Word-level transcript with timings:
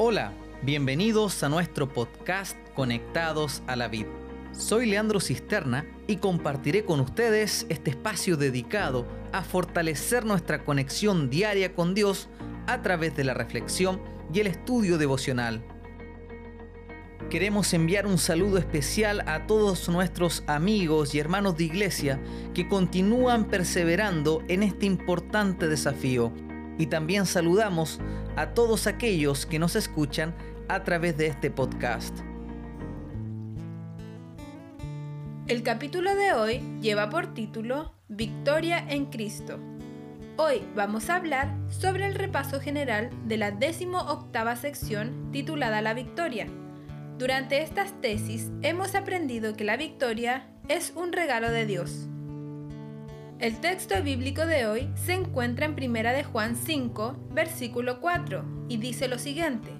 Hola, 0.00 0.32
bienvenidos 0.62 1.42
a 1.42 1.48
nuestro 1.48 1.92
podcast 1.92 2.56
Conectados 2.76 3.64
a 3.66 3.74
la 3.74 3.88
Vid. 3.88 4.06
Soy 4.52 4.86
Leandro 4.86 5.18
Cisterna 5.18 5.86
y 6.06 6.18
compartiré 6.18 6.84
con 6.84 7.00
ustedes 7.00 7.66
este 7.68 7.90
espacio 7.90 8.36
dedicado 8.36 9.08
a 9.32 9.42
fortalecer 9.42 10.24
nuestra 10.24 10.64
conexión 10.64 11.30
diaria 11.30 11.74
con 11.74 11.96
Dios 11.96 12.28
a 12.68 12.80
través 12.80 13.16
de 13.16 13.24
la 13.24 13.34
reflexión 13.34 14.00
y 14.32 14.38
el 14.38 14.46
estudio 14.46 14.98
devocional. 14.98 15.64
Queremos 17.28 17.74
enviar 17.74 18.06
un 18.06 18.18
saludo 18.18 18.58
especial 18.58 19.24
a 19.26 19.48
todos 19.48 19.88
nuestros 19.88 20.44
amigos 20.46 21.12
y 21.12 21.18
hermanos 21.18 21.56
de 21.56 21.64
iglesia 21.64 22.20
que 22.54 22.68
continúan 22.68 23.46
perseverando 23.46 24.44
en 24.46 24.62
este 24.62 24.86
importante 24.86 25.66
desafío. 25.66 26.32
Y 26.78 26.86
también 26.86 27.26
saludamos 27.26 28.00
a 28.36 28.54
todos 28.54 28.86
aquellos 28.86 29.44
que 29.44 29.58
nos 29.58 29.76
escuchan 29.76 30.34
a 30.68 30.84
través 30.84 31.16
de 31.16 31.26
este 31.26 31.50
podcast. 31.50 32.16
El 35.48 35.62
capítulo 35.62 36.14
de 36.14 36.34
hoy 36.34 36.60
lleva 36.80 37.10
por 37.10 37.34
título 37.34 37.94
Victoria 38.08 38.84
en 38.88 39.06
Cristo. 39.06 39.58
Hoy 40.36 40.62
vamos 40.76 41.10
a 41.10 41.16
hablar 41.16 41.56
sobre 41.68 42.06
el 42.06 42.14
repaso 42.14 42.60
general 42.60 43.10
de 43.26 43.38
la 43.38 43.50
décimo 43.50 43.98
octava 43.98 44.54
sección 44.54 45.32
titulada 45.32 45.82
La 45.82 45.94
Victoria. 45.94 46.46
Durante 47.18 47.62
estas 47.62 48.00
tesis 48.00 48.52
hemos 48.62 48.94
aprendido 48.94 49.54
que 49.54 49.64
la 49.64 49.76
victoria 49.76 50.46
es 50.68 50.92
un 50.94 51.12
regalo 51.12 51.50
de 51.50 51.66
Dios. 51.66 52.08
El 53.40 53.60
texto 53.60 54.02
bíblico 54.02 54.46
de 54.46 54.66
hoy 54.66 54.90
se 54.96 55.12
encuentra 55.12 55.64
en 55.64 55.76
Primera 55.76 56.12
de 56.12 56.24
Juan 56.24 56.56
5, 56.56 57.28
versículo 57.30 58.00
4, 58.00 58.44
y 58.68 58.78
dice 58.78 59.06
lo 59.06 59.16
siguiente: 59.16 59.70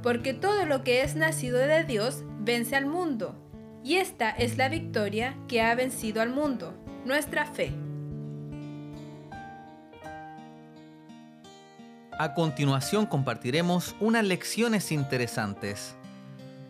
Porque 0.00 0.32
todo 0.32 0.64
lo 0.64 0.84
que 0.84 1.02
es 1.02 1.16
nacido 1.16 1.58
de 1.58 1.82
Dios 1.82 2.22
vence 2.38 2.76
al 2.76 2.86
mundo, 2.86 3.34
y 3.82 3.96
esta 3.96 4.30
es 4.30 4.58
la 4.58 4.68
victoria 4.68 5.36
que 5.48 5.60
ha 5.60 5.74
vencido 5.74 6.22
al 6.22 6.30
mundo, 6.30 6.72
nuestra 7.04 7.46
fe. 7.46 7.72
A 12.16 12.32
continuación 12.34 13.06
compartiremos 13.06 13.96
unas 13.98 14.24
lecciones 14.24 14.92
interesantes. 14.92 15.96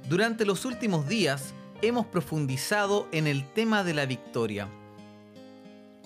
Durante 0.08 0.46
los 0.46 0.64
últimos 0.64 1.06
días 1.06 1.52
hemos 1.82 2.06
profundizado 2.06 3.08
en 3.12 3.26
el 3.26 3.44
tema 3.52 3.84
de 3.84 3.92
la 3.92 4.06
victoria 4.06 4.70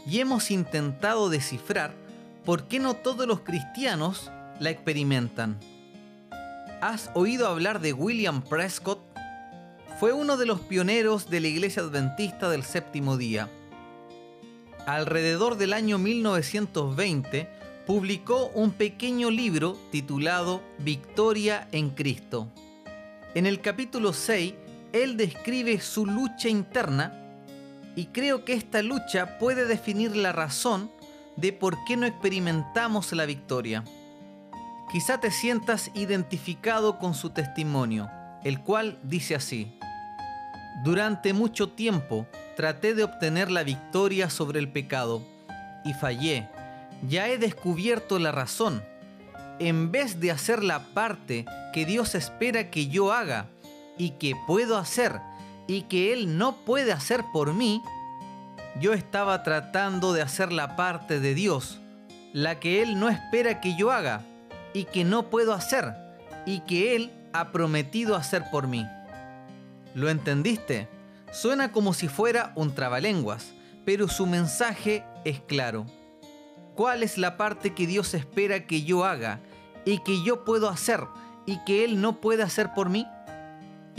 y 0.09 0.21
hemos 0.21 0.51
intentado 0.51 1.29
descifrar 1.29 1.93
por 2.45 2.65
qué 2.65 2.79
no 2.79 2.95
todos 2.95 3.27
los 3.27 3.41
cristianos 3.41 4.31
la 4.59 4.71
experimentan. 4.71 5.59
¿Has 6.81 7.11
oído 7.15 7.47
hablar 7.47 7.81
de 7.81 7.93
William 7.93 8.43
Prescott? 8.43 9.01
Fue 10.01 10.13
uno 10.13 10.39
de 10.39 10.47
los 10.47 10.61
pioneros 10.61 11.29
de 11.29 11.41
la 11.41 11.49
Iglesia 11.49 11.83
Adventista 11.83 12.49
del 12.49 12.63
Séptimo 12.63 13.19
Día. 13.19 13.51
Alrededor 14.87 15.59
del 15.59 15.75
año 15.75 15.99
1920 15.99 17.49
publicó 17.87 18.47
un 18.55 18.71
pequeño 18.71 19.31
libro 19.31 19.77
titulado 19.91 20.63
Victoria 20.79 21.69
en 21.73 21.91
Cristo. 21.91 22.49
En 23.35 23.45
el 23.45 23.61
capítulo 23.61 24.15
6, 24.15 24.55
él 24.95 25.19
describe 25.19 25.79
su 25.81 26.07
lucha 26.07 26.49
interna 26.49 27.28
y 27.99 28.07
creo 28.07 28.45
que 28.45 28.53
esta 28.53 28.81
lucha 28.81 29.39
puede 29.41 29.67
definir 29.67 30.15
la 30.15 30.31
razón 30.31 30.89
de 31.35 31.53
por 31.53 31.83
qué 31.85 31.97
no 31.97 32.07
experimentamos 32.07 33.13
la 33.13 33.27
victoria. 33.27 33.83
Quizá 34.93 35.19
te 35.19 35.33
sientas 35.33 35.91
identificado 35.95 37.01
con 37.01 37.15
su 37.15 37.31
testimonio, 37.31 38.09
el 38.45 38.61
cual 38.61 39.01
dice 39.03 39.35
así, 39.35 39.77
Durante 40.85 41.33
mucho 41.33 41.71
tiempo 41.71 42.29
traté 42.57 42.95
de 42.95 43.03
obtener 43.03 43.51
la 43.51 43.65
victoria 43.65 44.31
sobre 44.31 44.61
el 44.61 44.71
pecado 44.71 45.27
y 45.85 45.93
fallé. 45.93 46.49
Ya 47.09 47.27
he 47.27 47.37
descubierto 47.37 48.21
la 48.21 48.31
razón. 48.31 48.81
En 49.59 49.91
vez 49.91 50.21
de 50.21 50.31
hacer 50.31 50.63
la 50.63 50.85
parte 50.95 51.47
que 51.73 51.85
Dios 51.85 52.15
espera 52.15 52.71
que 52.71 52.87
yo 52.87 53.13
haga 53.13 53.49
y 53.97 54.11
que 54.11 54.35
puedo 54.47 54.79
hacer, 54.79 55.21
y 55.69 55.83
que 55.83 56.13
Él 56.13 56.37
no 56.37 56.57
puede 56.57 56.93
hacer 56.93 57.27
por 57.33 57.55
mí, 57.55 57.81
yo 58.81 58.95
estaba 58.95 59.45
tratando 59.45 60.13
de 60.13 60.23
hacer 60.23 60.53
la 60.53 60.75
parte 60.75 61.21
de 61.21 61.35
Dios, 61.35 61.79
la 62.33 62.59
que 62.59 62.83
Él 62.83 62.99
no 62.99 63.09
espera 63.09 63.61
que 63.61 63.77
yo 63.77 63.93
haga 63.93 64.23
y 64.73 64.85
que 64.85 65.05
no 65.05 65.31
puedo 65.31 65.53
hacer 65.53 65.95
y 66.47 66.61
que 66.61 66.97
Él 66.97 67.13
ha 67.33 67.53
prometido 67.53 68.17
hacer 68.17 68.45
por 68.51 68.67
mí. 68.67 68.87
¿Lo 69.95 70.09
entendiste? 70.09 70.89
Suena 71.33 71.71
como 71.71 71.93
si 71.93 72.09
fuera 72.09 72.53
un 72.55 72.75
trabalenguas, 72.75 73.53
pero 73.85 74.09
su 74.09 74.27
mensaje 74.27 75.05
es 75.25 75.41
claro. 75.41 75.87
¿Cuál 76.75 77.03
es 77.03 77.19
la 77.19 77.37
parte 77.37 77.75
que 77.75 77.87
Dios 77.87 78.15
espera 78.15 78.67
que 78.67 78.85
yo 78.85 79.05
haga 79.05 79.41
y 79.85 79.99
que 79.99 80.23
yo 80.23 80.45
puedo 80.45 80.69
hacer 80.69 81.05
y 81.45 81.59
que 81.65 81.85
Él 81.85 82.01
no 82.01 82.21
puede 82.21 82.43
hacer 82.43 82.73
por 82.75 82.89
mí? 82.89 83.07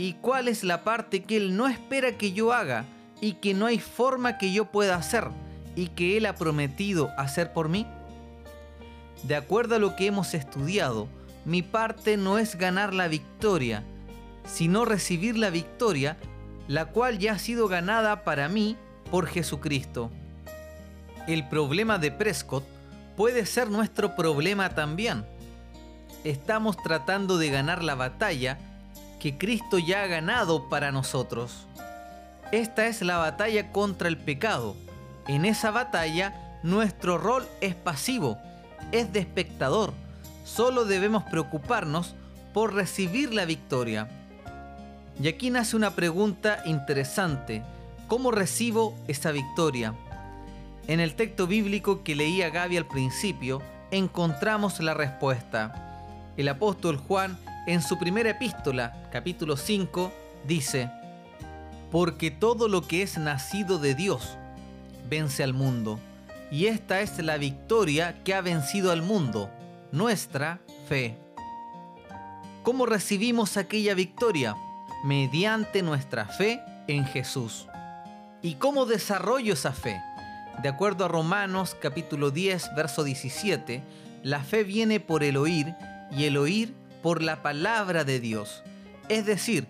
Y 0.00 0.14
cuál 0.14 0.48
es 0.48 0.64
la 0.64 0.82
parte 0.82 1.24
que 1.24 1.36
Él 1.36 1.58
no 1.58 1.68
espera 1.68 2.16
que 2.16 2.32
yo 2.32 2.54
haga 2.54 2.86
y 3.20 3.34
que 3.34 3.52
no 3.52 3.66
hay 3.66 3.78
forma 3.78 4.38
que 4.38 4.50
yo 4.50 4.64
pueda 4.64 4.94
hacer 4.94 5.28
y 5.76 5.88
que 5.88 6.16
Él 6.16 6.24
ha 6.24 6.36
prometido 6.36 7.10
hacer 7.18 7.52
por 7.52 7.68
mí? 7.68 7.86
De 9.24 9.36
acuerdo 9.36 9.74
a 9.74 9.78
lo 9.78 9.96
que 9.96 10.06
hemos 10.06 10.32
estudiado, 10.32 11.06
mi 11.44 11.60
parte 11.60 12.16
no 12.16 12.38
es 12.38 12.56
ganar 12.56 12.94
la 12.94 13.08
victoria, 13.08 13.84
sino 14.46 14.86
recibir 14.86 15.36
la 15.36 15.50
victoria, 15.50 16.16
la 16.66 16.86
cual 16.86 17.18
ya 17.18 17.34
ha 17.34 17.38
sido 17.38 17.68
ganada 17.68 18.24
para 18.24 18.48
mí 18.48 18.78
por 19.10 19.26
Jesucristo. 19.26 20.10
El 21.28 21.46
problema 21.46 21.98
de 21.98 22.10
Prescott 22.10 22.64
puede 23.18 23.44
ser 23.44 23.68
nuestro 23.68 24.16
problema 24.16 24.70
también. 24.70 25.26
Estamos 26.24 26.78
tratando 26.82 27.36
de 27.36 27.50
ganar 27.50 27.84
la 27.84 27.96
batalla 27.96 28.56
que 29.20 29.38
Cristo 29.38 29.78
ya 29.78 30.02
ha 30.02 30.06
ganado 30.08 30.68
para 30.68 30.90
nosotros. 30.90 31.66
Esta 32.50 32.86
es 32.88 33.02
la 33.02 33.18
batalla 33.18 33.70
contra 33.70 34.08
el 34.08 34.16
pecado. 34.16 34.74
En 35.28 35.44
esa 35.44 35.70
batalla 35.70 36.58
nuestro 36.64 37.18
rol 37.18 37.46
es 37.60 37.76
pasivo, 37.76 38.38
es 38.90 39.12
de 39.12 39.20
espectador. 39.20 39.92
Solo 40.44 40.84
debemos 40.84 41.22
preocuparnos 41.24 42.16
por 42.52 42.74
recibir 42.74 43.32
la 43.32 43.44
victoria. 43.44 44.08
Y 45.22 45.28
aquí 45.28 45.50
nace 45.50 45.76
una 45.76 45.94
pregunta 45.94 46.62
interesante. 46.64 47.62
¿Cómo 48.08 48.32
recibo 48.32 48.96
esa 49.06 49.30
victoria? 49.30 49.94
En 50.88 50.98
el 50.98 51.14
texto 51.14 51.46
bíblico 51.46 52.02
que 52.02 52.16
leía 52.16 52.50
Gaby 52.50 52.78
al 52.78 52.86
principio, 52.86 53.62
encontramos 53.92 54.80
la 54.80 54.94
respuesta. 54.94 56.32
El 56.36 56.48
apóstol 56.48 56.96
Juan 56.96 57.38
en 57.66 57.82
su 57.82 57.98
primera 57.98 58.30
epístola, 58.30 59.08
capítulo 59.12 59.56
5, 59.56 60.12
dice, 60.46 60.90
Porque 61.90 62.30
todo 62.30 62.68
lo 62.68 62.82
que 62.86 63.02
es 63.02 63.18
nacido 63.18 63.78
de 63.78 63.94
Dios 63.94 64.36
vence 65.08 65.42
al 65.42 65.52
mundo, 65.52 65.98
y 66.50 66.66
esta 66.66 67.00
es 67.00 67.18
la 67.18 67.36
victoria 67.36 68.22
que 68.24 68.34
ha 68.34 68.40
vencido 68.40 68.90
al 68.90 69.02
mundo, 69.02 69.50
nuestra 69.92 70.60
fe. 70.88 71.16
¿Cómo 72.62 72.86
recibimos 72.86 73.56
aquella 73.56 73.94
victoria? 73.94 74.56
Mediante 75.04 75.82
nuestra 75.82 76.26
fe 76.26 76.60
en 76.88 77.04
Jesús. 77.04 77.66
¿Y 78.42 78.54
cómo 78.54 78.86
desarrollo 78.86 79.54
esa 79.54 79.72
fe? 79.72 80.00
De 80.62 80.68
acuerdo 80.68 81.04
a 81.04 81.08
Romanos 81.08 81.76
capítulo 81.80 82.30
10, 82.30 82.74
verso 82.74 83.04
17, 83.04 83.82
la 84.22 84.40
fe 84.40 84.64
viene 84.64 85.00
por 85.00 85.22
el 85.22 85.36
oír 85.36 85.74
y 86.10 86.24
el 86.24 86.36
oír 86.36 86.74
por 87.02 87.22
la 87.22 87.42
palabra 87.42 88.04
de 88.04 88.20
Dios, 88.20 88.62
es 89.08 89.26
decir, 89.26 89.66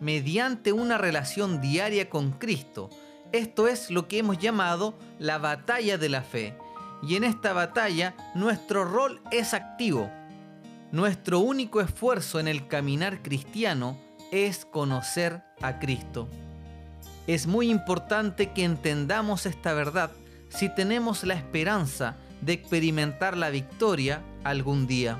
mediante 0.00 0.72
una 0.72 0.98
relación 0.98 1.60
diaria 1.60 2.10
con 2.10 2.32
Cristo. 2.32 2.90
Esto 3.32 3.68
es 3.68 3.90
lo 3.90 4.06
que 4.08 4.18
hemos 4.18 4.38
llamado 4.38 4.94
la 5.18 5.38
batalla 5.38 5.98
de 5.98 6.08
la 6.08 6.22
fe. 6.22 6.56
Y 7.02 7.16
en 7.16 7.24
esta 7.24 7.52
batalla 7.52 8.14
nuestro 8.34 8.84
rol 8.84 9.20
es 9.30 9.54
activo. 9.54 10.10
Nuestro 10.92 11.40
único 11.40 11.80
esfuerzo 11.80 12.38
en 12.38 12.48
el 12.48 12.66
caminar 12.68 13.22
cristiano 13.22 13.98
es 14.30 14.64
conocer 14.64 15.42
a 15.60 15.78
Cristo. 15.78 16.28
Es 17.26 17.46
muy 17.46 17.70
importante 17.70 18.52
que 18.52 18.64
entendamos 18.64 19.46
esta 19.46 19.72
verdad 19.72 20.10
si 20.48 20.68
tenemos 20.68 21.24
la 21.24 21.34
esperanza 21.34 22.16
de 22.40 22.52
experimentar 22.52 23.36
la 23.36 23.50
victoria 23.50 24.22
algún 24.44 24.86
día. 24.86 25.18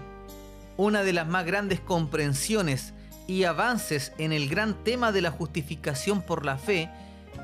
Una 0.76 1.03
de 1.05 1.12
las 1.12 1.29
más 1.29 1.47
grandes 1.47 1.81
comprensiones 1.81 2.94
y 3.26 3.44
avances 3.44 4.12
en 4.19 4.32
el 4.32 4.49
gran 4.49 4.75
tema 4.85 5.12
de 5.12 5.23
la 5.23 5.31
justificación 5.31 6.21
por 6.21 6.44
la 6.44 6.59
fe 6.59 6.91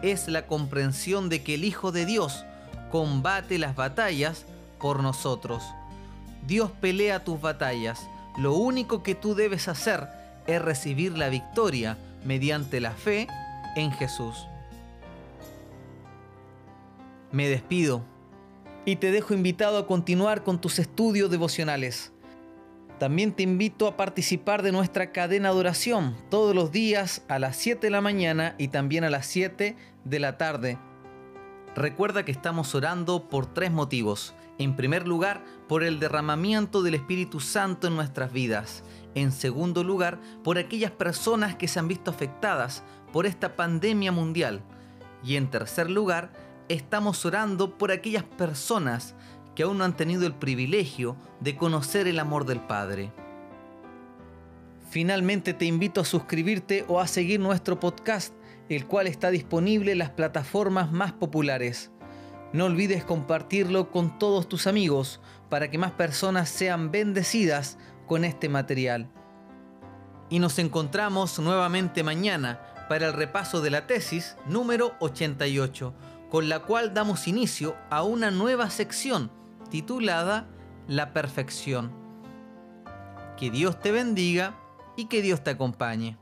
es 0.02 0.28
la 0.28 0.46
comprensión 0.46 1.28
de 1.28 1.42
que 1.42 1.54
el 1.54 1.64
Hijo 1.64 1.92
de 1.92 2.06
Dios 2.06 2.44
combate 2.90 3.58
las 3.58 3.76
batallas 3.76 4.46
por 4.80 5.02
nosotros. 5.02 5.62
Dios 6.46 6.70
pelea 6.80 7.24
tus 7.24 7.40
batallas, 7.40 8.00
lo 8.36 8.54
único 8.54 9.02
que 9.02 9.14
tú 9.14 9.34
debes 9.34 9.68
hacer 9.68 10.08
es 10.46 10.60
recibir 10.60 11.16
la 11.16 11.28
victoria 11.28 11.98
mediante 12.24 12.80
la 12.80 12.92
fe 12.92 13.28
en 13.76 13.92
Jesús. 13.92 14.46
Me 17.30 17.48
despido 17.48 18.02
y 18.84 18.96
te 18.96 19.12
dejo 19.12 19.34
invitado 19.34 19.78
a 19.78 19.86
continuar 19.86 20.42
con 20.42 20.60
tus 20.60 20.78
estudios 20.78 21.30
devocionales. 21.30 22.12
También 23.00 23.32
te 23.32 23.42
invito 23.42 23.88
a 23.88 23.96
participar 23.96 24.62
de 24.62 24.72
nuestra 24.72 25.10
cadena 25.10 25.54
de 25.54 25.58
oración 25.58 26.14
todos 26.28 26.54
los 26.54 26.70
días 26.70 27.22
a 27.28 27.38
las 27.38 27.56
7 27.56 27.86
de 27.86 27.90
la 27.90 28.02
mañana 28.02 28.54
y 28.58 28.68
también 28.68 29.04
a 29.04 29.10
las 29.10 29.24
7 29.24 29.74
de 30.04 30.18
la 30.20 30.36
tarde. 30.36 30.76
Recuerda 31.74 32.26
que 32.26 32.30
estamos 32.30 32.74
orando 32.74 33.30
por 33.30 33.46
tres 33.46 33.72
motivos. 33.72 34.34
En 34.58 34.76
primer 34.76 35.08
lugar, 35.08 35.42
por 35.66 35.82
el 35.82 35.98
derramamiento 35.98 36.82
del 36.82 36.94
Espíritu 36.94 37.40
Santo 37.40 37.86
en 37.86 37.96
nuestras 37.96 38.34
vidas. 38.34 38.84
En 39.14 39.32
segundo 39.32 39.82
lugar, 39.82 40.20
por 40.44 40.58
aquellas 40.58 40.90
personas 40.90 41.54
que 41.56 41.68
se 41.68 41.78
han 41.78 41.88
visto 41.88 42.10
afectadas 42.10 42.82
por 43.14 43.24
esta 43.24 43.56
pandemia 43.56 44.12
mundial. 44.12 44.60
Y 45.24 45.36
en 45.36 45.48
tercer 45.48 45.88
lugar, 45.88 46.32
estamos 46.68 47.24
orando 47.24 47.78
por 47.78 47.92
aquellas 47.92 48.24
personas 48.24 49.14
que 49.60 49.64
aún 49.64 49.76
no 49.76 49.84
han 49.84 49.94
tenido 49.94 50.26
el 50.26 50.32
privilegio 50.32 51.18
de 51.40 51.54
conocer 51.54 52.08
el 52.08 52.18
amor 52.18 52.46
del 52.46 52.60
Padre. 52.60 53.12
Finalmente 54.88 55.52
te 55.52 55.66
invito 55.66 56.00
a 56.00 56.06
suscribirte 56.06 56.86
o 56.88 56.98
a 56.98 57.06
seguir 57.06 57.40
nuestro 57.40 57.78
podcast, 57.78 58.32
el 58.70 58.86
cual 58.86 59.06
está 59.06 59.30
disponible 59.30 59.92
en 59.92 59.98
las 59.98 60.08
plataformas 60.08 60.92
más 60.92 61.12
populares. 61.12 61.90
No 62.54 62.64
olvides 62.64 63.04
compartirlo 63.04 63.90
con 63.90 64.18
todos 64.18 64.48
tus 64.48 64.66
amigos 64.66 65.20
para 65.50 65.70
que 65.70 65.76
más 65.76 65.92
personas 65.92 66.48
sean 66.48 66.90
bendecidas 66.90 67.76
con 68.06 68.24
este 68.24 68.48
material. 68.48 69.10
Y 70.30 70.38
nos 70.38 70.58
encontramos 70.58 71.38
nuevamente 71.38 72.02
mañana 72.02 72.62
para 72.88 73.08
el 73.08 73.12
repaso 73.12 73.60
de 73.60 73.68
la 73.68 73.86
tesis 73.86 74.36
número 74.46 74.94
88, 75.00 75.92
con 76.30 76.48
la 76.48 76.60
cual 76.60 76.94
damos 76.94 77.28
inicio 77.28 77.76
a 77.90 78.04
una 78.04 78.30
nueva 78.30 78.70
sección 78.70 79.38
titulada 79.70 80.48
La 80.86 81.12
perfección. 81.12 81.92
Que 83.38 83.50
Dios 83.50 83.80
te 83.80 83.92
bendiga 83.92 84.54
y 84.96 85.06
que 85.06 85.22
Dios 85.22 85.42
te 85.42 85.50
acompañe. 85.50 86.18